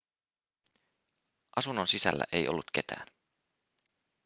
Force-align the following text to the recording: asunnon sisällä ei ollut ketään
asunnon 1.55 1.87
sisällä 1.87 2.23
ei 2.31 2.47
ollut 2.47 2.71
ketään 2.71 3.07